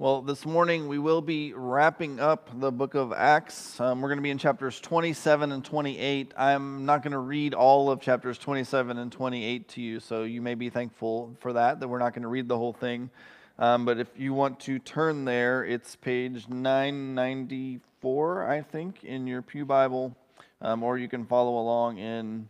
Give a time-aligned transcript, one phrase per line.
[0.00, 3.80] Well, this morning we will be wrapping up the book of Acts.
[3.80, 6.34] Um, we're going to be in chapters 27 and 28.
[6.36, 10.40] I'm not going to read all of chapters 27 and 28 to you, so you
[10.40, 13.10] may be thankful for that, that we're not going to read the whole thing.
[13.58, 19.42] Um, but if you want to turn there, it's page 994, I think, in your
[19.42, 20.16] Pew Bible,
[20.62, 22.48] um, or you can follow along in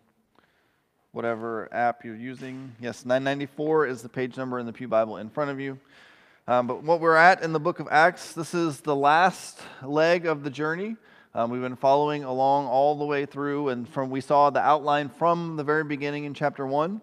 [1.13, 2.75] whatever app you're using.
[2.79, 5.79] Yes, 994 is the page number in the Pew Bible in front of you.
[6.49, 10.25] Um, but what we're at in the book of Acts, this is the last leg
[10.25, 10.97] of the journey.
[11.35, 15.11] Um, we've been following along all the way through, and from we saw the outline
[15.11, 17.03] from the very beginning in chapter one.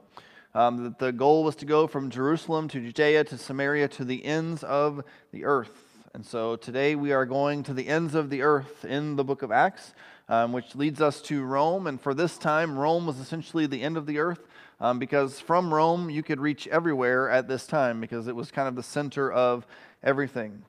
[0.56, 4.26] Um, that the goal was to go from Jerusalem to Judea to Samaria to the
[4.26, 6.02] ends of the earth.
[6.16, 9.44] And so today we are going to the ends of the earth in the book
[9.44, 9.94] of Acts,
[10.30, 11.88] um, which leads us to Rome.
[11.88, 14.42] And for this time, Rome was essentially the end of the earth
[14.80, 18.68] um, because from Rome you could reach everywhere at this time because it was kind
[18.68, 19.66] of the center of
[20.04, 20.64] everything.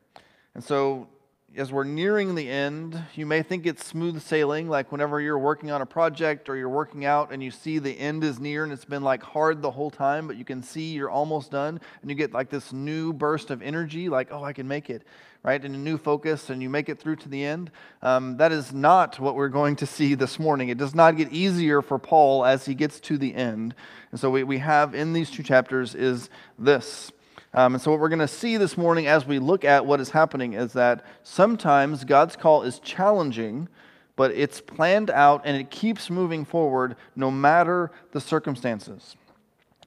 [0.55, 1.09] And so,
[1.56, 5.71] as we're nearing the end, you may think it's smooth sailing, like whenever you're working
[5.71, 8.73] on a project or you're working out and you see the end is near and
[8.73, 12.10] it's been like hard the whole time, but you can see you're almost done and
[12.10, 15.02] you get like this new burst of energy, like, oh, I can make it
[15.43, 17.71] right, and a new focus, and you make it through to the end.
[18.02, 20.71] Um, that is not what we're going to see this morning.
[20.71, 23.73] It does not get easier for Paul as he gets to the end.
[24.10, 27.12] And so, what we have in these two chapters is this.
[27.57, 29.99] Um, and so, what we're going to see this morning as we look at what
[29.99, 33.66] is happening is that sometimes God's call is challenging,
[34.15, 39.16] but it's planned out and it keeps moving forward no matter the circumstances.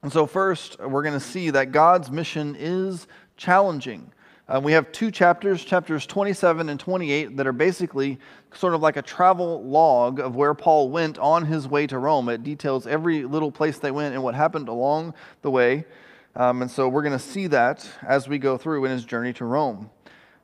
[0.01, 3.05] And so, first, we're going to see that God's mission is
[3.37, 4.11] challenging.
[4.47, 8.17] Uh, we have two chapters, chapters 27 and 28, that are basically
[8.51, 12.29] sort of like a travel log of where Paul went on his way to Rome.
[12.29, 15.85] It details every little place they went and what happened along the way.
[16.35, 19.33] Um, and so we're going to see that as we go through in his journey
[19.33, 19.89] to Rome.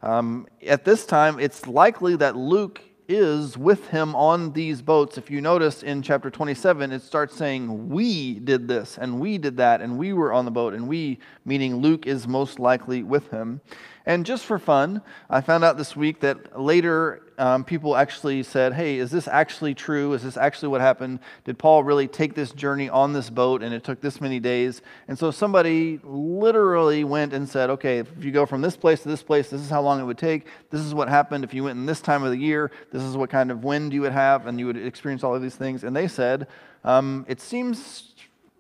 [0.02, 5.18] Um, at this time, it's likely that Luke is with him on these boats.
[5.18, 9.58] If you notice in chapter 27, it starts saying, We did this, and we did
[9.58, 13.30] that, and we were on the boat, and we, meaning Luke, is most likely with
[13.30, 13.62] him.
[14.06, 18.74] And just for fun, I found out this week that later um, people actually said,
[18.74, 20.14] Hey, is this actually true?
[20.14, 21.20] Is this actually what happened?
[21.44, 24.82] Did Paul really take this journey on this boat and it took this many days?
[25.08, 29.10] And so somebody literally went and said, Okay, if you go from this place to
[29.10, 30.46] this place, this is how long it would take.
[30.70, 32.72] This is what happened if you went in this time of the year.
[32.92, 35.42] This is what kind of wind you would have, and you would experience all of
[35.42, 35.84] these things.
[35.84, 36.48] And they said,
[36.84, 38.14] um, It seems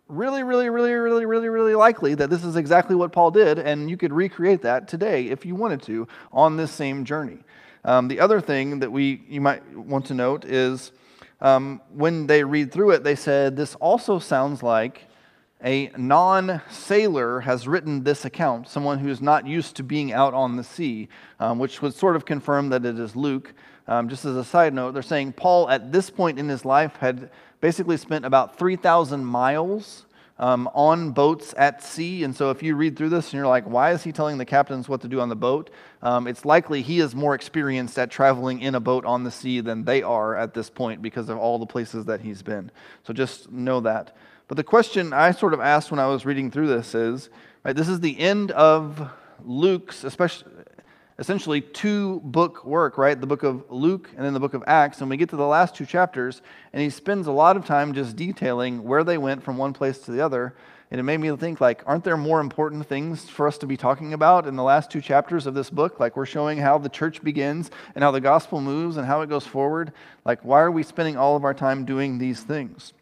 [0.08, 3.90] really, really, really, really, really, really likely that this is exactly what Paul did, and
[3.90, 7.40] you could recreate that today if you wanted to on this same journey.
[7.84, 10.92] Um, the other thing that we you might want to note is
[11.42, 15.04] um, when they read through it, they said this also sounds like
[15.64, 20.34] a non sailor has written this account, someone who is not used to being out
[20.34, 21.08] on the sea,
[21.40, 23.54] um, which would sort of confirm that it is Luke.
[23.88, 26.96] Um, just as a side note, they're saying Paul, at this point in his life,
[26.96, 27.30] had
[27.62, 30.06] basically spent about 3,000 miles
[30.38, 32.24] um, on boats at sea.
[32.24, 34.46] And so if you read through this and you're like, why is he telling the
[34.46, 35.70] captains what to do on the boat?
[36.02, 39.62] Um, it's likely he is more experienced at traveling in a boat on the sea
[39.62, 42.70] than they are at this point because of all the places that he's been.
[43.04, 44.16] So just know that.
[44.48, 47.30] But the question I sort of asked when I was reading through this is
[47.64, 49.10] right, this is the end of
[49.44, 50.52] Luke's, especially
[51.18, 53.20] essentially two book work, right?
[53.20, 55.02] The book of Luke and then the book of Acts.
[55.02, 56.42] And we get to the last two chapters,
[56.74, 60.00] and he spends a lot of time just detailing where they went from one place
[60.00, 60.56] to the other.
[60.92, 63.76] And it made me think, like, aren't there more important things for us to be
[63.76, 66.00] talking about in the last two chapters of this book?
[66.00, 69.30] Like, we're showing how the church begins and how the gospel moves and how it
[69.30, 69.94] goes forward.
[70.26, 72.94] Like, why are we spending all of our time doing these things?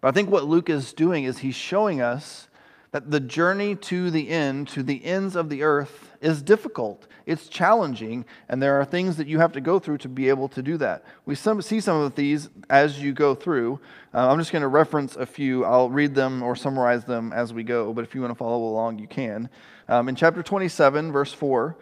[0.00, 2.46] But I think what Luke is doing is he's showing us
[2.92, 7.46] that the journey to the end, to the ends of the earth, is difficult, it's
[7.46, 10.60] challenging, and there are things that you have to go through to be able to
[10.60, 11.04] do that.
[11.24, 13.78] We some, see some of these as you go through.
[14.12, 15.64] Uh, I'm just going to reference a few.
[15.64, 18.64] I'll read them or summarize them as we go, but if you want to follow
[18.64, 19.48] along, you can.
[19.88, 21.76] Um, in chapter 27, verse 4,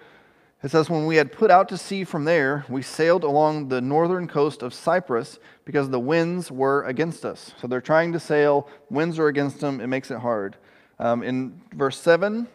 [0.62, 3.80] it says, When we had put out to sea from there, we sailed along the
[3.80, 7.52] northern coast of Cyprus because the winds were against us.
[7.58, 10.56] So they're trying to sail, winds are against them, it makes it hard.
[10.98, 12.46] Um, in verse 7,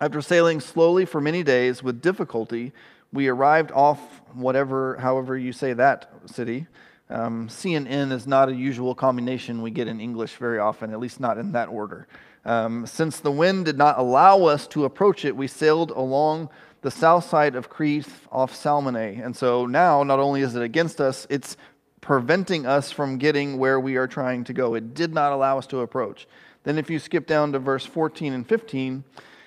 [0.00, 2.72] after sailing slowly for many days with difficulty,
[3.12, 4.00] we arrived off
[4.34, 6.66] whatever, however you say that city.
[7.08, 10.92] Um, C and N is not a usual combination we get in English very often,
[10.92, 12.08] at least not in that order.
[12.44, 16.50] Um, since the wind did not allow us to approach it, we sailed along
[16.82, 19.20] the south side of Crete off Salmone.
[19.24, 21.56] And so now, not only is it against us, it's
[22.00, 24.74] preventing us from getting where we are trying to go.
[24.74, 26.28] It did not allow us to approach.
[26.62, 29.02] Then, if you skip down to verse 14 and 15,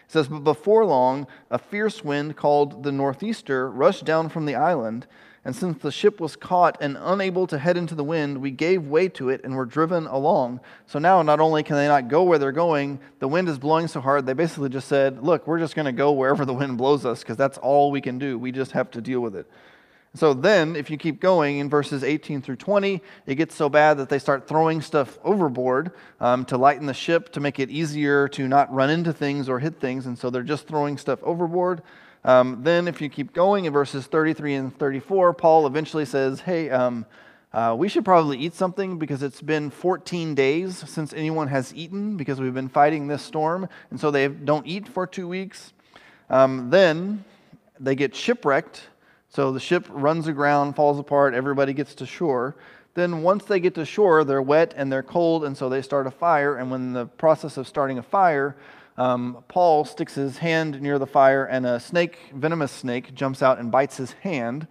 [0.10, 4.56] It says, But before long, a fierce wind called the Northeaster rushed down from the
[4.56, 5.06] island.
[5.46, 8.88] And since the ship was caught and unable to head into the wind, we gave
[8.88, 10.62] way to it and were driven along.
[10.88, 13.88] So now, not only can they not go where they're going, the wind is blowing
[13.88, 16.80] so hard, they basically just said, Look, we're just going to go wherever the wind
[16.80, 18.40] blows us because that's all we can do.
[18.40, 19.48] We just have to deal with it.
[20.16, 23.98] So then, if you keep going in verses 18 through 20, it gets so bad
[23.98, 28.28] that they start throwing stuff overboard um, to lighten the ship, to make it easier
[28.30, 30.08] to not run into things or hit things.
[30.08, 31.84] And so they're just throwing stuff overboard.
[32.26, 36.72] Um, then, if you keep going in verses 33 and 34, Paul eventually says, Hey,
[36.72, 37.06] um,
[37.54, 42.18] uh, we should probably eat something because it's been 14 days since anyone has eaten
[42.18, 43.70] because we've been fighting this storm.
[43.92, 45.72] And so they don't eat for two weeks.
[46.32, 47.24] Um, then
[47.80, 48.88] they get shipwrecked
[49.30, 52.56] so the ship runs aground, falls apart, everybody gets to shore.
[52.96, 56.08] Then, once they get to shore, they're wet and they're cold, and so they start
[56.08, 56.58] a fire.
[56.58, 58.58] And when the process of starting a fire,
[58.98, 63.60] um, Paul sticks his hand near the fire, and a snake, venomous snake, jumps out
[63.60, 64.68] and bites his hand.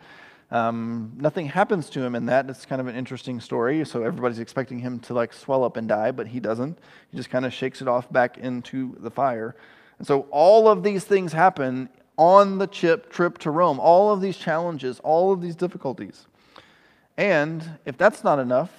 [0.51, 2.51] Um, nothing happens to him in that.
[2.51, 3.85] It's kind of an interesting story.
[3.85, 6.79] So everybody's expecting him to like swell up and die, but he doesn't.
[7.11, 9.55] He just kind of shakes it off back into the fire.
[9.99, 11.89] And so all of these things happen
[12.19, 13.81] on the chip trip to Rome.
[13.81, 16.27] All of these challenges, all of these difficulties.
[17.17, 18.71] And if that's not enough,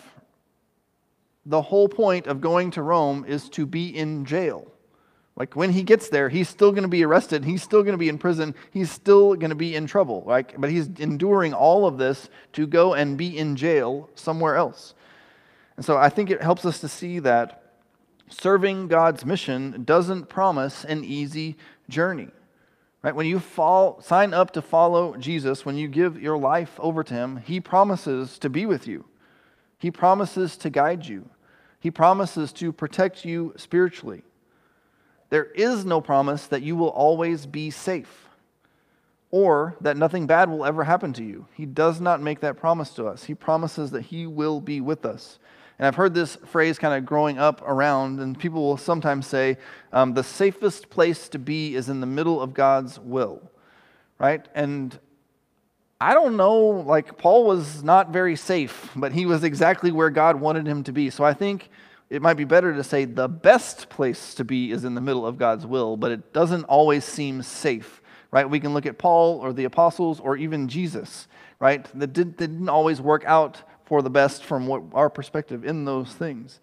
[1.45, 4.71] the whole point of going to Rome is to be in jail.
[5.35, 7.45] Like when he gets there, he's still going to be arrested.
[7.45, 8.53] He's still going to be in prison.
[8.71, 10.23] He's still going to be in trouble.
[10.27, 14.93] Like, but he's enduring all of this to go and be in jail somewhere else.
[15.77, 17.63] And so I think it helps us to see that
[18.27, 21.55] serving God's mission doesn't promise an easy
[21.87, 22.27] journey.
[23.01, 23.15] Right?
[23.15, 27.13] When you fall, sign up to follow Jesus, when you give your life over to
[27.13, 29.05] him, he promises to be with you.
[29.77, 31.29] He promises to guide you.
[31.79, 34.23] He promises to protect you spiritually.
[35.29, 38.27] There is no promise that you will always be safe
[39.31, 41.45] or that nothing bad will ever happen to you.
[41.53, 43.23] He does not make that promise to us.
[43.23, 45.39] He promises that he will be with us.
[45.79, 49.57] And I've heard this phrase kind of growing up around, and people will sometimes say,
[49.93, 53.49] um, the safest place to be is in the middle of God's will,
[54.19, 54.45] right?
[54.53, 54.99] And
[56.01, 60.35] I don't know, like, Paul was not very safe, but he was exactly where God
[60.41, 61.09] wanted him to be.
[61.09, 61.69] So I think
[62.09, 65.25] it might be better to say the best place to be is in the middle
[65.25, 68.49] of God's will, but it doesn't always seem safe, right?
[68.49, 71.27] We can look at Paul or the apostles or even Jesus,
[71.59, 71.87] right?
[71.97, 76.13] That, did, didn't always work out for the best from what our perspective in those
[76.13, 76.59] things.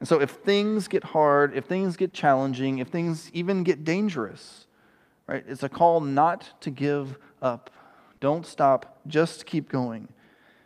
[0.00, 4.66] And so if things get hard, if things get challenging, if things even get dangerous,
[5.26, 5.44] right?
[5.46, 7.70] It's a call not to give up.
[8.20, 10.08] Don't stop, just keep going.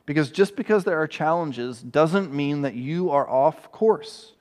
[0.06, 4.32] Because just because there are challenges doesn't mean that you are off course.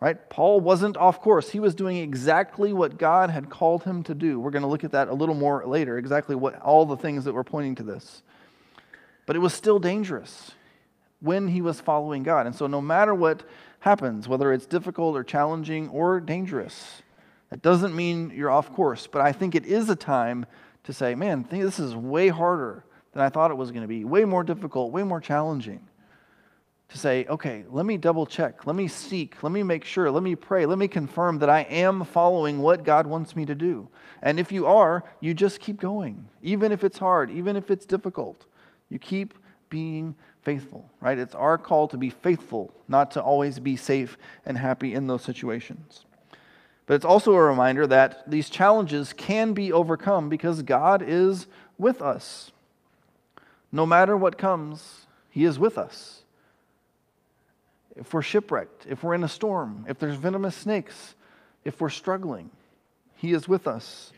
[0.00, 0.30] Right?
[0.30, 1.50] Paul wasn't off course.
[1.50, 4.40] He was doing exactly what God had called him to do.
[4.40, 7.24] We're going to look at that a little more later, exactly what all the things
[7.24, 8.22] that were pointing to this.
[9.26, 10.52] But it was still dangerous
[11.20, 12.46] when he was following God.
[12.46, 13.42] And so, no matter what
[13.80, 17.02] happens, whether it's difficult or challenging or dangerous,
[17.50, 19.06] that doesn't mean you're off course.
[19.06, 20.46] But I think it is a time
[20.84, 24.04] to say, man, this is way harder than I thought it was going to be,
[24.04, 25.80] way more difficult, way more challenging.
[26.90, 30.22] To say, okay, let me double check, let me seek, let me make sure, let
[30.22, 33.88] me pray, let me confirm that I am following what God wants me to do.
[34.22, 37.84] And if you are, you just keep going, even if it's hard, even if it's
[37.84, 38.46] difficult.
[38.88, 39.34] You keep
[39.68, 41.18] being faithful, right?
[41.18, 44.16] It's our call to be faithful, not to always be safe
[44.46, 46.04] and happy in those situations.
[46.86, 52.00] But it's also a reminder that these challenges can be overcome because God is with
[52.00, 52.50] us.
[53.70, 56.22] No matter what comes, He is with us.
[57.94, 61.14] If we're shipwrecked, if we're in a storm, if there's venomous snakes,
[61.64, 62.48] if we're struggling,
[63.16, 64.12] He is with us.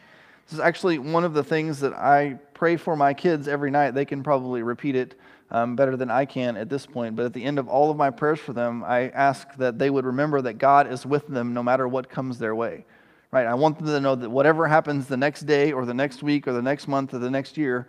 [0.46, 3.92] This is actually one of the things that I pray for my kids every night.
[3.92, 5.18] They can probably repeat it
[5.50, 7.16] um, better than I can at this point.
[7.16, 9.90] But at the end of all of my prayers for them, I ask that they
[9.90, 12.84] would remember that God is with them no matter what comes their way.
[13.32, 13.46] Right?
[13.46, 16.48] I want them to know that whatever happens the next day or the next week
[16.48, 17.86] or the next month or the next year,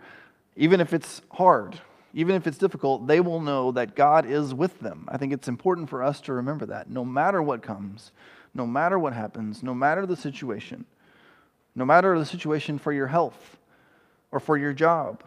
[0.56, 1.80] even if it's hard,
[2.14, 5.08] even if it's difficult, they will know that God is with them.
[5.08, 8.12] I think it's important for us to remember that no matter what comes,
[8.54, 10.84] no matter what happens, no matter the situation,
[11.74, 13.56] no matter the situation for your health
[14.30, 15.24] or for your job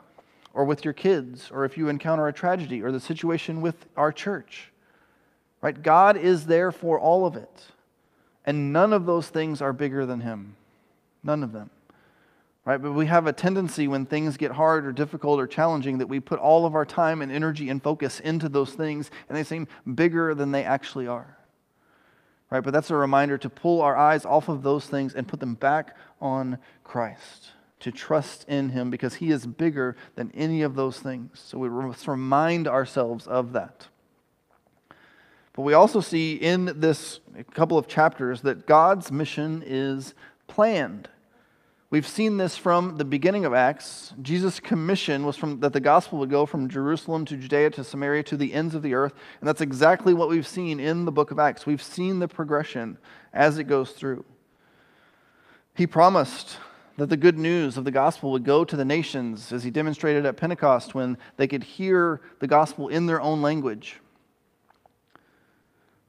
[0.55, 4.11] or with your kids, or if you encounter a tragedy, or the situation with our
[4.11, 4.71] church.
[5.61, 5.79] Right?
[5.79, 7.65] God is there for all of it.
[8.45, 10.55] And none of those things are bigger than Him.
[11.23, 11.69] None of them.
[12.63, 12.81] Right?
[12.81, 16.19] But we have a tendency when things get hard or difficult or challenging that we
[16.19, 19.67] put all of our time and energy and focus into those things, and they seem
[19.93, 21.37] bigger than they actually are.
[22.49, 22.63] right?
[22.63, 25.55] But that's a reminder to pull our eyes off of those things and put them
[25.55, 30.99] back on Christ, to trust in Him because He is bigger than any of those
[30.99, 31.41] things.
[31.43, 33.87] So we must remind ourselves of that.
[35.53, 37.21] But we also see in this
[37.53, 40.13] couple of chapters that God's mission is
[40.47, 41.09] planned.
[41.89, 44.13] We've seen this from the beginning of Acts.
[44.21, 48.23] Jesus' commission was from that the gospel would go from Jerusalem to Judea to Samaria
[48.23, 51.31] to the ends of the earth, and that's exactly what we've seen in the book
[51.31, 51.65] of Acts.
[51.65, 52.97] We've seen the progression
[53.31, 54.25] as it goes through.
[55.73, 56.57] He promised
[56.97, 60.25] that the good news of the gospel would go to the nations as he demonstrated
[60.25, 63.99] at Pentecost when they could hear the gospel in their own language.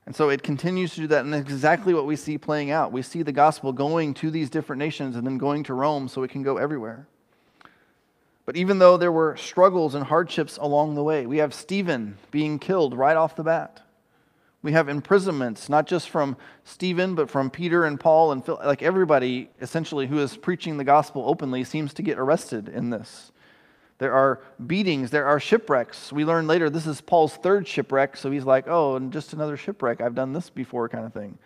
[0.06, 2.92] And so it continues to do that, and exactly what we see playing out.
[2.92, 6.22] We see the gospel going to these different nations and then going to Rome so
[6.22, 7.08] it can go everywhere.
[8.44, 12.60] But even though there were struggles and hardships along the way, we have Stephen being
[12.60, 13.82] killed right off the bat.
[14.66, 18.58] We have imprisonments, not just from Stephen, but from Peter and Paul and Phil.
[18.64, 23.30] Like everybody, essentially, who is preaching the gospel openly seems to get arrested in this.
[23.98, 26.12] There are beatings, there are shipwrecks.
[26.12, 29.56] We learn later this is Paul's third shipwreck, so he's like, oh, and just another
[29.56, 30.00] shipwreck.
[30.00, 31.38] I've done this before, kind of thing.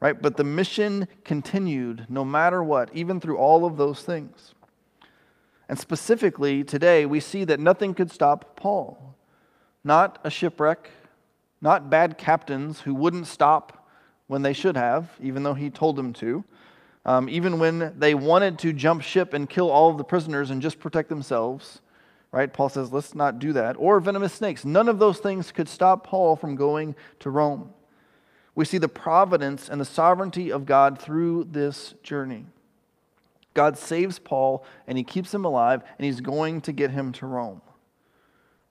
[0.00, 0.18] Right?
[0.18, 4.54] But the mission continued no matter what, even through all of those things.
[5.68, 9.14] And specifically, today, we see that nothing could stop Paul.
[9.84, 10.88] Not a shipwreck,
[11.64, 13.88] not bad captains who wouldn't stop
[14.26, 16.44] when they should have, even though he told them to.
[17.06, 20.60] Um, even when they wanted to jump ship and kill all of the prisoners and
[20.60, 21.80] just protect themselves,
[22.32, 22.52] right?
[22.52, 23.76] Paul says, let's not do that.
[23.78, 24.66] Or venomous snakes.
[24.66, 27.70] None of those things could stop Paul from going to Rome.
[28.54, 32.44] We see the providence and the sovereignty of God through this journey.
[33.54, 37.26] God saves Paul and he keeps him alive and he's going to get him to
[37.26, 37.62] Rome.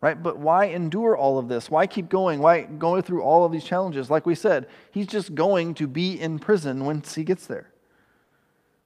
[0.03, 0.21] Right?
[0.21, 1.71] But why endure all of this?
[1.71, 2.41] Why keep going?
[2.41, 4.09] Why go through all of these challenges?
[4.09, 7.71] Like we said, he's just going to be in prison once he gets there.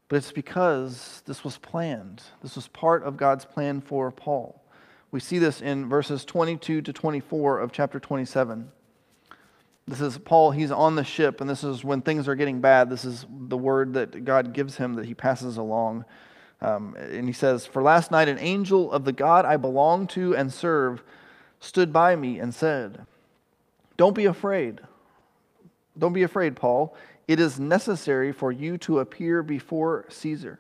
[0.10, 2.22] But it's because this was planned.
[2.44, 4.62] This was part of God's plan for Paul.
[5.10, 8.72] We see this in verses 22 to 24 of chapter 27.
[9.88, 12.92] This is Paul, he's on the ship, and this is when things are getting bad.
[12.92, 16.06] This is the word that God gives him that he passes along.
[16.62, 20.36] Um, and he says, For last night an angel of the God I belong to
[20.36, 21.04] and serve
[21.60, 23.06] stood by me and said,
[23.96, 24.82] Don't be afraid.
[25.98, 26.96] Don't be afraid, Paul.
[27.28, 30.60] It is necessary for you to appear before Caesar.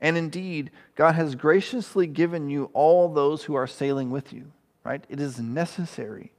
[0.00, 4.52] And indeed, God has graciously given you all those who are sailing with you,
[4.84, 5.04] right?
[5.08, 6.32] It is necessary.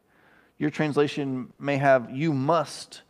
[0.57, 3.01] Your translation may have, you must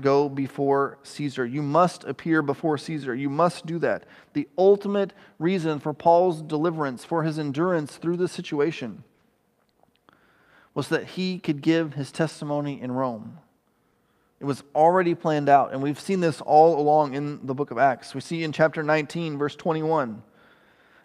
[0.00, 1.46] go before Caesar.
[1.46, 3.14] You must appear before Caesar.
[3.14, 4.04] You must do that.
[4.32, 9.04] The ultimate reason for Paul's deliverance, for his endurance through this situation,
[10.74, 13.38] was that he could give his testimony in Rome.
[14.40, 17.78] It was already planned out, and we've seen this all along in the book of
[17.78, 18.14] Acts.
[18.14, 20.22] We see in chapter 19, verse 21.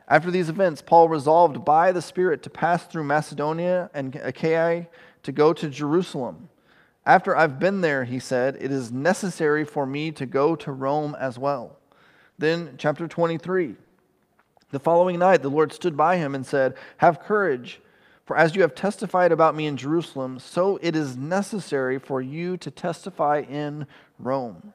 [0.08, 4.88] After these events, Paul resolved by the Spirit to pass through Macedonia and Achaia
[5.24, 6.50] to go to Jerusalem.
[7.08, 11.16] After I've been there, he said, it is necessary for me to go to Rome
[11.18, 11.78] as well.
[12.38, 13.76] Then, chapter 23.
[14.72, 17.80] The following night, the Lord stood by him and said, Have courage.
[18.26, 22.58] For as you have testified about me in Jerusalem, so it is necessary for you
[22.58, 23.88] to testify in
[24.20, 24.74] Rome.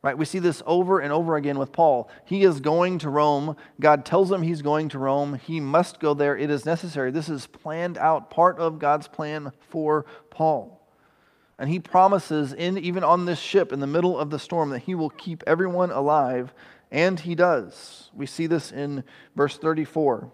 [0.00, 0.16] Right?
[0.16, 2.08] We see this over and over again with Paul.
[2.24, 3.56] He is going to Rome.
[3.80, 5.34] God tells him he's going to Rome.
[5.34, 6.36] He must go there.
[6.36, 7.10] It is necessary.
[7.10, 10.77] This is planned out, part of God's plan for Paul.
[11.58, 14.80] And he promises, in, even on this ship in the middle of the storm, that
[14.80, 16.54] he will keep everyone alive,
[16.90, 18.10] and he does.
[18.14, 19.02] We see this in
[19.34, 20.30] verse 34.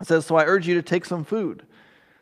[0.00, 1.64] It says, So I urge you to take some food.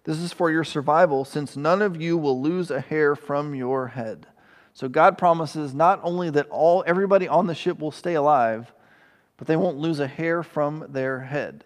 [0.05, 3.89] This is for your survival, since none of you will lose a hair from your
[3.89, 4.27] head.
[4.73, 8.73] So God promises not only that all everybody on the ship will stay alive,
[9.37, 11.65] but they won't lose a hair from their head.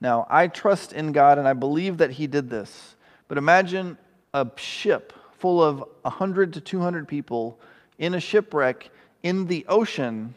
[0.00, 2.96] Now, I trust in God and I believe that He did this.
[3.28, 3.98] But imagine
[4.34, 7.58] a ship full of 100 to 200 people
[7.98, 8.90] in a shipwreck
[9.22, 10.34] in the ocean,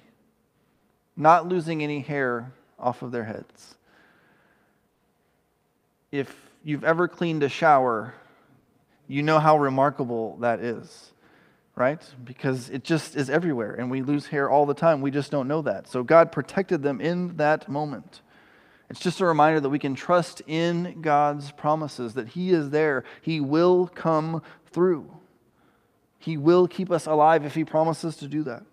[1.16, 3.76] not losing any hair off of their heads
[6.12, 8.14] if you've ever cleaned a shower,
[9.08, 11.12] you know how remarkable that is,
[11.76, 12.02] right?
[12.24, 15.02] Because it just is everywhere, and we lose hair all the time.
[15.02, 15.88] We just don't know that.
[15.88, 18.22] So God protected them in that moment.
[18.90, 23.04] It's just a reminder that we can trust in God's promises, that He is there.
[23.22, 24.42] He will come
[24.72, 25.10] through.
[26.18, 28.64] He will keep us alive if He promises to do that.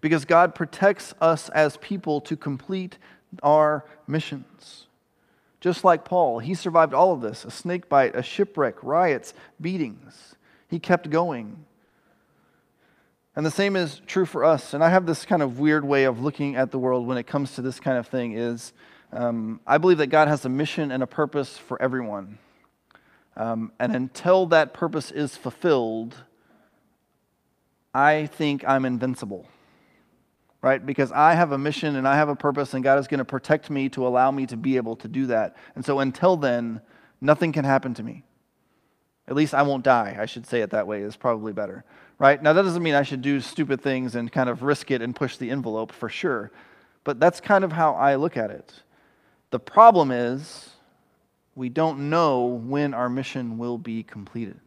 [0.00, 2.98] Because God protects us as people to complete
[3.42, 4.86] our missions.
[5.60, 10.34] Just like Paul, he survived all of this a snake bite, a shipwreck, riots, beatings.
[10.68, 11.64] He kept going.
[13.34, 14.74] And the same is true for us.
[14.74, 17.26] And I have this kind of weird way of looking at the world when it
[17.26, 18.72] comes to this kind of thing is
[19.12, 22.38] um, I believe that God has a mission and a purpose for everyone.
[23.36, 26.14] Um, and until that purpose is fulfilled,
[27.92, 29.48] I think I'm invincible.
[30.62, 30.84] Right?
[30.84, 33.24] Because I have a mission and I have a purpose, and God is going to
[33.24, 35.56] protect me to allow me to be able to do that.
[35.74, 36.80] And so until then,
[37.20, 38.24] nothing can happen to me.
[39.28, 40.16] At least I won't die.
[40.18, 41.84] I should say it that way, is probably better.
[42.18, 42.42] Right?
[42.42, 45.14] Now, that doesn't mean I should do stupid things and kind of risk it and
[45.14, 46.50] push the envelope for sure.
[47.02, 48.72] But that's kind of how I look at it.
[49.50, 50.70] The problem is,
[51.54, 54.60] we don't know when our mission will be completed.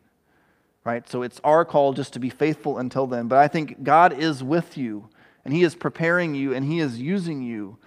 [0.83, 1.07] Right?
[1.09, 3.27] So it's our call just to be faithful until then.
[3.27, 5.09] But I think God is with you,
[5.43, 7.77] and He is preparing you, and He is using you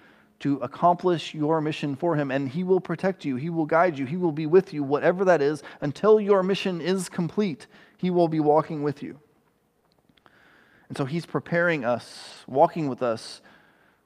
[0.41, 2.29] to accomplish your mission for Him.
[2.29, 5.25] And He will protect you, He will guide you, He will be with you, whatever
[5.25, 7.65] that is, until your mission is complete.
[7.97, 9.19] He will be walking with you.
[10.87, 13.41] And so He's preparing us, walking with us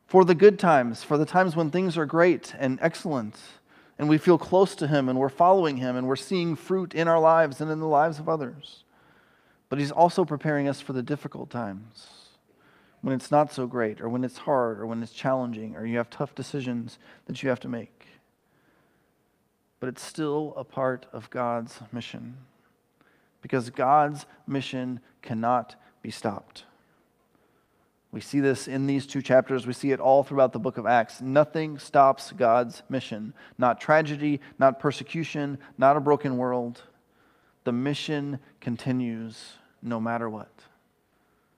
[0.07, 3.35] for the good times, for the times when things are great and excellent,
[3.97, 7.07] and we feel close to Him and we're following Him and we're seeing fruit in
[7.07, 8.83] our lives and in the lives of others.
[9.69, 12.07] But He's also preparing us for the difficult times
[13.05, 15.95] when it's not so great, or when it's hard, or when it's challenging, or you
[15.97, 16.97] have tough decisions
[17.27, 18.07] that you have to make.
[19.79, 22.35] But it's still a part of God's mission
[23.43, 26.63] because God's mission cannot be stopped.
[28.15, 29.67] We see this in these two chapters.
[29.67, 31.19] We see it all throughout the book of Acts.
[31.19, 33.33] Nothing stops God's mission.
[33.57, 36.81] Not tragedy, not persecution, not a broken world.
[37.65, 40.61] The mission continues no matter what.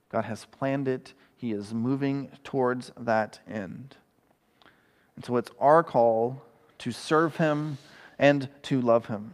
[0.10, 3.96] God has planned it, he is moving towards that end.
[5.16, 6.42] And so it's our call
[6.80, 7.78] to serve Him
[8.18, 9.34] and to love Him,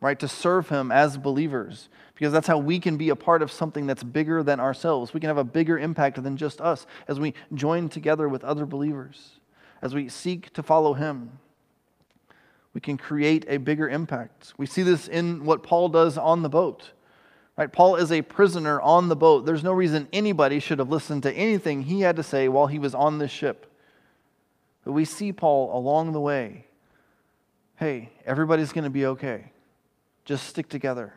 [0.00, 0.18] right?
[0.18, 3.86] To serve Him as believers, because that's how we can be a part of something
[3.86, 5.14] that's bigger than ourselves.
[5.14, 8.66] We can have a bigger impact than just us as we join together with other
[8.66, 9.40] believers,
[9.82, 11.38] as we seek to follow Him.
[12.74, 14.52] We can create a bigger impact.
[14.58, 16.90] We see this in what Paul does on the boat.
[17.56, 17.72] Right?
[17.72, 19.46] Paul is a prisoner on the boat.
[19.46, 22.78] There's no reason anybody should have listened to anything he had to say while he
[22.78, 23.72] was on this ship.
[24.84, 26.66] But we see Paul along the way.
[27.76, 29.52] Hey, everybody's going to be okay.
[30.26, 31.14] Just stick together.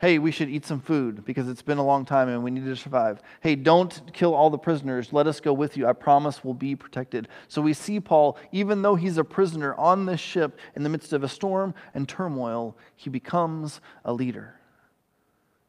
[0.00, 2.64] Hey, we should eat some food because it's been a long time and we need
[2.64, 3.22] to survive.
[3.40, 5.12] Hey, don't kill all the prisoners.
[5.12, 5.86] Let us go with you.
[5.86, 7.28] I promise we'll be protected.
[7.46, 11.12] So we see Paul, even though he's a prisoner on this ship in the midst
[11.12, 14.56] of a storm and turmoil, he becomes a leader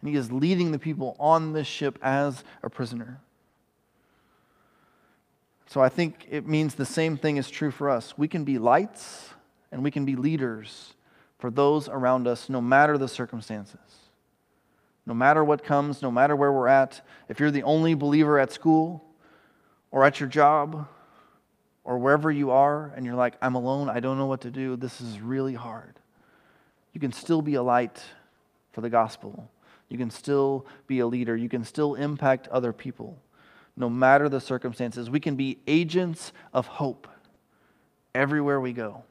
[0.04, 3.22] and he is leading the people on this ship as a prisoner.
[5.68, 8.18] So I think it means the same thing is true for us.
[8.18, 9.30] We can be lights
[9.72, 10.96] and we can be leaders
[11.44, 13.76] for those around us, no matter the circumstances.
[15.06, 18.54] No matter what comes, no matter where we're at, if you're the only believer at
[18.54, 19.04] school
[19.92, 20.88] or at your job
[21.84, 24.78] or wherever you are and you're like, I'm alone, I don't know what to do,
[24.78, 26.00] this is really hard.
[26.94, 28.02] You can still be a light
[28.72, 29.50] for the gospel
[29.90, 31.36] you can still be a leader.
[31.36, 33.22] You can still impact other people,
[33.76, 35.10] no matter the circumstances.
[35.10, 37.06] We can be agents of hope
[38.16, 39.04] everywhere we go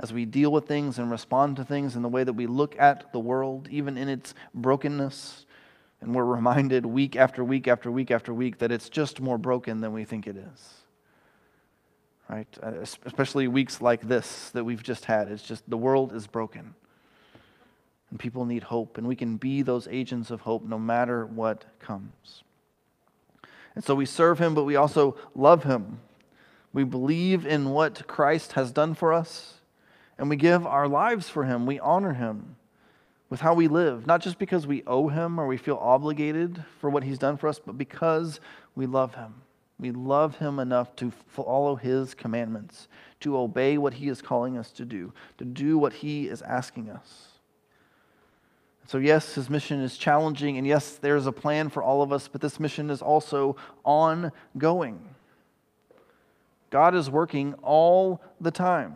[0.00, 2.78] as we deal with things and respond to things in the way that we look
[2.78, 5.46] at the world, even in its brokenness.
[6.00, 9.80] And we're reminded week after week after week after week that it's just more broken
[9.80, 10.74] than we think it is.
[12.28, 12.48] Right?
[12.62, 12.72] Uh,
[13.04, 15.28] especially weeks like this that we've just had.
[15.28, 16.74] It's just the world is broken.
[18.10, 21.64] And people need hope, and we can be those agents of hope no matter what
[21.78, 22.42] comes.
[23.74, 26.00] And so we serve him, but we also love him.
[26.72, 29.54] We believe in what Christ has done for us,
[30.18, 31.66] and we give our lives for him.
[31.66, 32.56] We honor him
[33.30, 36.90] with how we live, not just because we owe him or we feel obligated for
[36.90, 38.40] what he's done for us, but because
[38.76, 39.34] we love him.
[39.78, 42.86] We love him enough to follow his commandments,
[43.20, 46.90] to obey what he is calling us to do, to do what he is asking
[46.90, 47.28] us.
[48.86, 52.28] So, yes, his mission is challenging, and yes, there's a plan for all of us,
[52.28, 55.14] but this mission is also ongoing.
[56.70, 58.94] God is working all the time.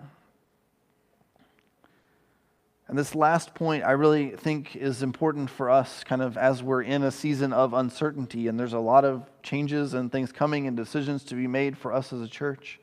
[2.88, 6.82] And this last point I really think is important for us, kind of as we're
[6.82, 10.74] in a season of uncertainty, and there's a lot of changes and things coming and
[10.74, 12.80] decisions to be made for us as a church.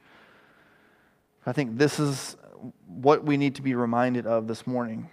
[1.47, 2.37] I think this is
[2.87, 5.09] what we need to be reminded of this morning.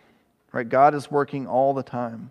[0.53, 0.69] Right?
[0.69, 2.31] God is working all the time.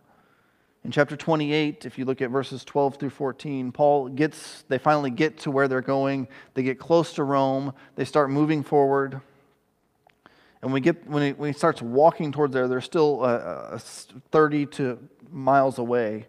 [0.83, 5.11] In chapter 28, if you look at verses 12 through 14, Paul gets, they finally
[5.11, 6.27] get to where they're going.
[6.53, 7.73] They get close to Rome.
[7.95, 9.21] They start moving forward.
[10.61, 13.27] And we get, when he, when he starts walking towards there, they're still uh,
[13.73, 13.79] uh
[14.31, 14.99] 30 to
[15.31, 16.27] miles away.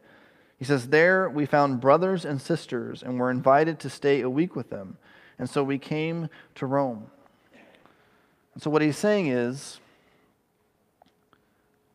[0.59, 4.57] He says, There we found brothers and sisters and were invited to stay a week
[4.57, 4.97] with them.
[5.39, 7.11] And so we came to Rome.
[8.55, 9.81] And so what he's saying is,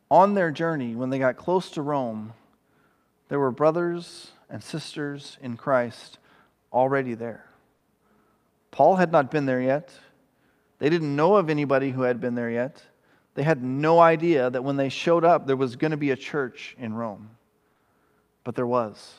[0.09, 2.33] on their journey, when they got close to Rome,
[3.29, 6.17] there were brothers and sisters in Christ
[6.71, 7.45] already there.
[8.71, 9.91] Paul had not been there yet.
[10.79, 12.81] They didn't know of anybody who had been there yet.
[13.35, 16.15] They had no idea that when they showed up, there was going to be a
[16.15, 17.31] church in Rome.
[18.43, 19.15] But there was.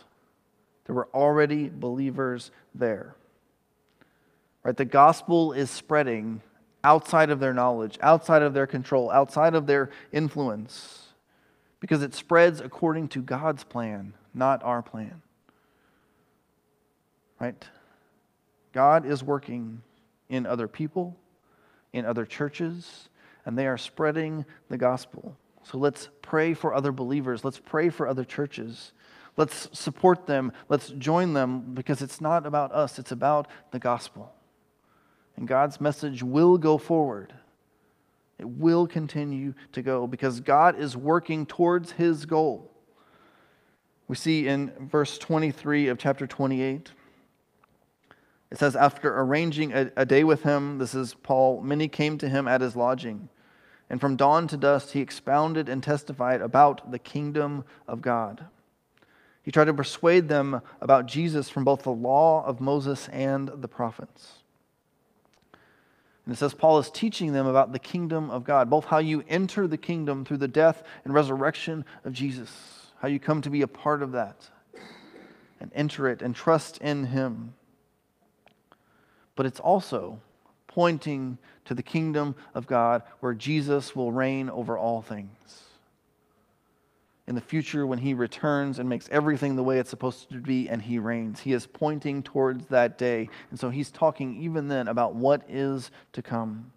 [0.87, 3.15] There were already believers there.
[4.63, 4.77] Right?
[4.77, 6.41] The gospel is spreading
[6.83, 11.09] outside of their knowledge, outside of their control, outside of their influence,
[11.81, 15.23] because it spreads according to God's plan, not our plan.
[17.41, 17.65] Right?
[18.73, 19.83] God is working
[20.29, 21.17] in other people,
[21.93, 23.09] in other churches,
[23.45, 25.37] and they are spreading the gospel.
[25.63, 27.45] So let's pray for other believers.
[27.45, 28.93] Let's pray for other churches.
[29.37, 30.53] Let's support them.
[30.69, 34.33] Let's join them because it's not about us, it's about the gospel.
[35.37, 37.33] And God's message will go forward.
[38.39, 42.73] It will continue to go because God is working towards his goal.
[44.09, 46.93] We see in verse 23 of chapter 28,
[48.51, 52.29] it says, After arranging a, a, day with him, this is Paul, many came to
[52.29, 53.29] him at his lodging.
[53.91, 58.47] And from dawn to dusk, he expounded and testified about the kingdom of God.
[59.43, 63.69] He tried to persuade them about Jesus from both the law of Moses and the
[63.69, 64.35] prophets.
[66.27, 69.25] And it says Paul is teaching them about the kingdom of God, both how you
[69.27, 73.63] enter the kingdom through the death and resurrection of Jesus, how you come to be
[73.63, 74.51] a part of that
[75.61, 77.55] and enter it and trust in Him.
[79.39, 80.19] But it's also
[80.67, 85.63] pointing to the kingdom of God where Jesus will reign over all things
[87.29, 90.69] in the future when he returns and makes everything the way it's supposed to be
[90.69, 91.39] and he reigns.
[91.39, 93.29] He is pointing towards that day.
[93.51, 96.73] And so he's talking even then about what is to come.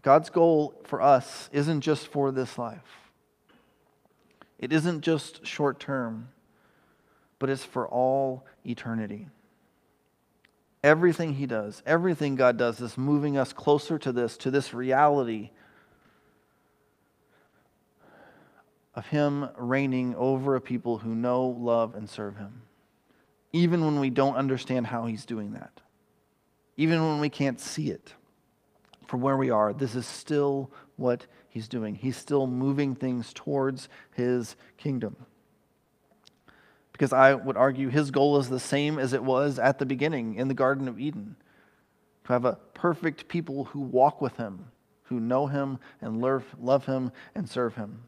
[0.00, 3.10] God's goal for us isn't just for this life,
[4.58, 6.28] it isn't just short term,
[7.38, 9.28] but it's for all eternity.
[10.84, 15.50] Everything he does, everything God does is moving us closer to this, to this reality
[18.94, 22.60] of Him reigning over a people who know, love, and serve Him.
[23.50, 25.80] Even when we don't understand how He's doing that,
[26.76, 28.12] even when we can't see it
[29.06, 31.94] from where we are, this is still what He's doing.
[31.94, 35.16] He's still moving things towards His kingdom.
[36.94, 40.36] Because I would argue His goal is the same as it was at the beginning
[40.36, 41.36] in the Garden of Eden
[42.24, 44.66] to have a perfect people who walk with Him,
[45.04, 48.04] who know Him and love Him and serve Him.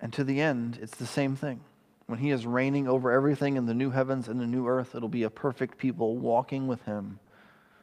[0.00, 1.60] And to the end, it's the same thing.
[2.06, 5.08] When he is reigning over everything in the new heavens and the new earth, it'll
[5.08, 7.18] be a perfect people walking with him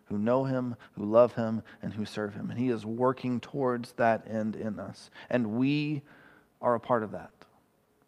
[0.05, 2.49] who know him, who love him, and who serve him.
[2.49, 5.09] And he is working towards that end in us.
[5.29, 6.03] And we
[6.61, 7.31] are a part of that.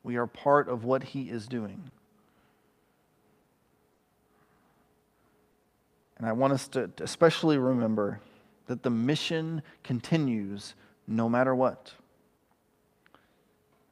[0.06, 1.91] We are part of what he is doing.
[6.18, 8.22] And I want us to especially remember
[8.68, 10.76] that the mission continues
[11.08, 11.91] no matter what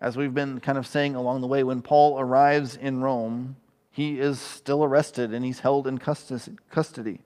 [0.03, 3.55] as we've been kind of saying along the way, when Paul arrives in Rome,
[3.89, 7.21] he is still arrested and he's held in custody.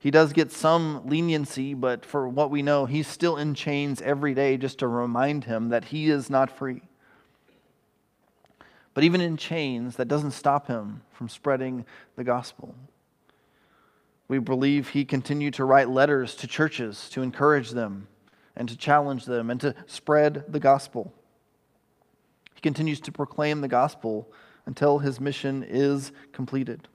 [0.00, 4.34] He does get some leniency, but for what we know, he's still in chains every
[4.34, 6.82] day just to remind him that he is not free.
[8.94, 11.84] But even in chains, that doesn't stop him from spreading
[12.16, 12.76] the gospel.
[14.28, 18.06] We believe he continued to write letters to churches to encourage them
[18.56, 21.12] and to challenge them and to spread the gospel
[22.54, 24.32] He continues to proclaim the gospel
[24.64, 26.88] until his mission is completed.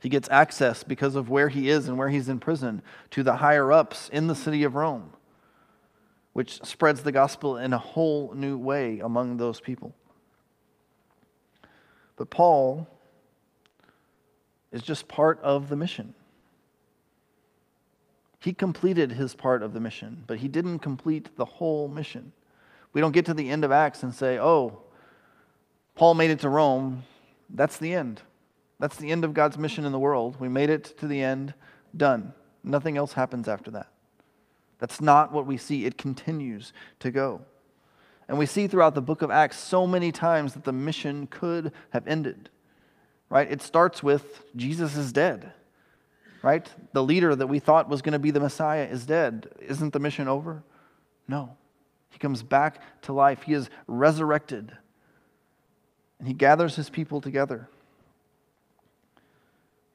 [0.00, 3.36] He gets access because of where he is and where he's in prison to the
[3.36, 5.12] higher ups in the city of Rome,
[6.34, 9.94] which spreads the gospel in a whole new way among those people.
[12.18, 12.88] But Paul
[14.72, 16.14] is just part of the mission.
[18.40, 22.32] He completed his part of the mission, but he didn't complete the whole mission.
[22.92, 24.80] We don't get to the end of Acts and say, oh,
[25.94, 27.04] Paul made it to Rome.
[27.50, 28.22] That's the end.
[28.80, 30.38] That's the end of God's mission in the world.
[30.40, 31.54] We made it to the end,
[31.96, 32.32] done.
[32.62, 33.88] Nothing else happens after that.
[34.78, 35.84] That's not what we see.
[35.84, 37.42] It continues to go.
[38.28, 41.72] And we see throughout the book of Acts so many times that the mission could
[41.90, 42.50] have ended.
[43.30, 43.50] Right?
[43.50, 45.52] It starts with Jesus is dead.
[46.42, 46.68] Right?
[46.92, 49.48] The leader that we thought was going to be the Messiah is dead.
[49.60, 50.62] Isn't the mission over?
[51.26, 51.56] No.
[52.10, 53.42] He comes back to life.
[53.42, 54.76] He is resurrected.
[56.18, 57.68] And he gathers his people together.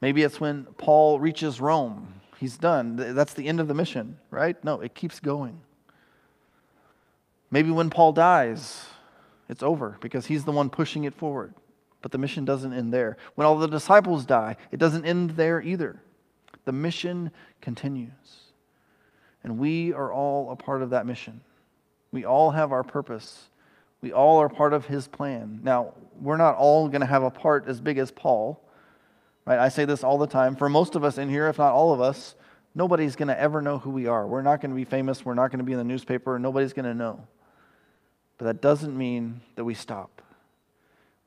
[0.02, 2.16] Maybe it's when Paul reaches Rome.
[2.40, 2.98] He's done.
[3.16, 4.62] That's the end of the mission, right?
[4.64, 5.62] No, it keeps going.
[7.54, 8.84] Maybe when Paul dies,
[9.48, 11.54] it's over because he's the one pushing it forward.
[12.02, 13.16] But the mission doesn't end there.
[13.36, 16.02] When all the disciples die, it doesn't end there either.
[16.66, 17.30] The mission
[17.62, 18.10] continues.
[19.44, 21.42] And we are all a part of that mission.
[22.12, 23.50] We all have our purpose.
[24.02, 25.60] We all are part of his plan.
[25.62, 28.68] Now, we're not all going to have a part as big as Paul.
[29.46, 29.60] Right?
[29.60, 30.56] I say this all the time.
[30.56, 32.34] For most of us in here, if not all of us,
[32.74, 34.26] nobody's going to ever know who we are.
[34.26, 35.24] We're not going to be famous.
[35.24, 36.40] We're not going to be in the newspaper.
[36.40, 37.28] Nobody's going to know.
[38.44, 40.22] But that doesn't mean that we stop.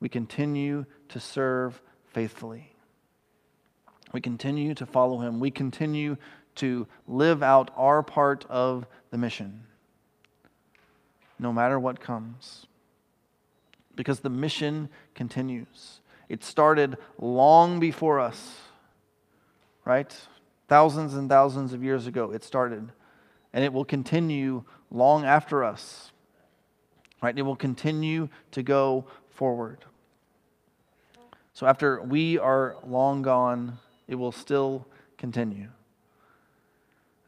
[0.01, 1.81] We continue to serve
[2.13, 2.75] faithfully.
[4.13, 5.41] We continue to follow him.
[5.41, 6.19] We continue
[6.57, 9.63] to live out our part of the mission,
[11.39, 12.67] no matter what comes.
[13.95, 16.01] Because the mission continues.
[16.29, 18.57] It started long before us,
[19.87, 20.15] right?
[20.69, 22.93] Thousands and thousands of years ago, it started.
[23.55, 26.13] And it will continue long after us,
[27.23, 27.37] right?
[27.37, 29.85] It will continue to go forward.
[31.53, 35.69] So after we are long gone, it will still continue.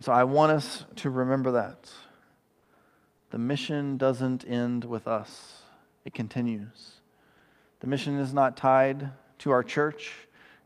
[0.00, 1.90] So I want us to remember that.
[3.30, 5.62] The mission doesn't end with us,
[6.04, 6.92] it continues.
[7.80, 10.12] The mission is not tied to our church.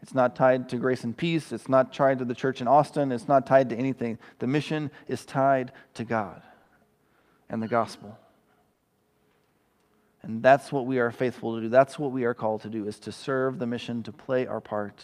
[0.03, 1.53] It's not tied to Grace and Peace.
[1.53, 3.13] It's not tied to the church in Austin.
[3.13, 4.19] It's not tied to anything.
[4.41, 6.43] The mission is tied to God
[7.49, 8.19] and the gospel.
[10.23, 11.69] And that's what we are faithful to do.
[11.69, 14.61] That's what we are called to do is to serve the mission, to play our
[14.61, 15.03] part,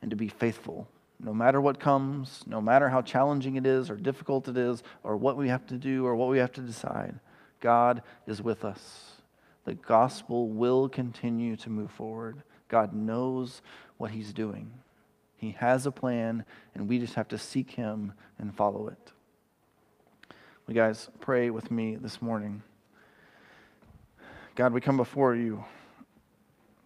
[0.00, 0.88] and to be faithful.
[1.20, 5.16] No matter what comes, no matter how challenging it is or difficult it is, or
[5.16, 7.20] what we have to do or what we have to decide,
[7.60, 9.12] God is with us
[9.64, 12.42] the gospel will continue to move forward.
[12.68, 13.62] God knows
[13.96, 14.72] what He's doing.
[15.36, 19.12] He has a plan, and we just have to seek Him and follow it.
[20.68, 22.62] You guys, pray with me this morning.
[24.54, 25.64] God, we come before you,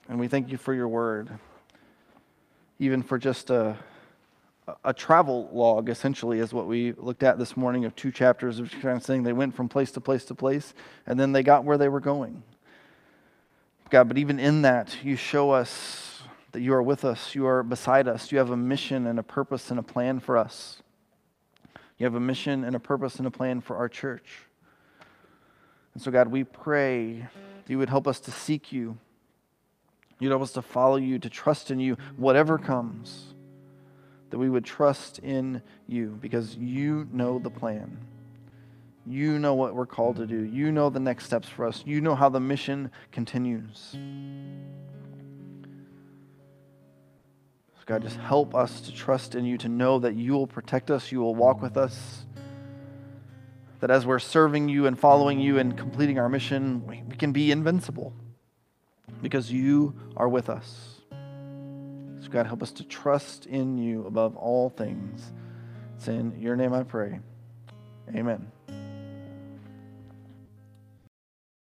[0.09, 1.31] and we thank you for your word,
[2.79, 3.77] even for just a
[4.85, 8.71] a travel log, essentially, is what we looked at this morning of two chapters of
[8.71, 10.75] kind of saying they went from place to place to place,
[11.07, 12.43] and then they got where they were going.
[13.91, 17.63] God, but even in that, you show us that you are with us, you are
[17.63, 20.83] beside us, you have a mission and a purpose and a plan for us.
[21.99, 24.47] You have a mission and a purpose and a plan for our church.
[25.95, 27.27] And so, God, we pray
[27.67, 28.97] that you would help us to seek you.
[30.19, 33.35] You'd help us to follow you, to trust in you, whatever comes,
[34.31, 37.99] that we would trust in you because you know the plan.
[39.05, 40.43] You know what we're called to do.
[40.43, 41.83] You know the next steps for us.
[41.87, 43.91] You know how the mission continues.
[47.75, 50.91] So God, just help us to trust in you, to know that you will protect
[50.91, 52.26] us, you will walk with us.
[53.87, 57.53] That as we're serving you and following you and completing our mission, we, can be
[57.53, 58.13] invincible
[59.23, 61.03] because you are with us.
[61.13, 65.33] So, God, help us to trust in you above all things.
[65.95, 67.21] It's in your name I pray.
[68.13, 68.51] Amen.